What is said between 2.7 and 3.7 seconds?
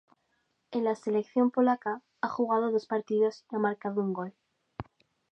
dos partidos y ha